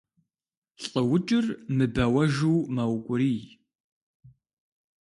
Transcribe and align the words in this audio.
Лӏыукӏыр 0.83 1.45
мыбэуэжу 1.75 2.55
мэукӏурий. 2.75 3.39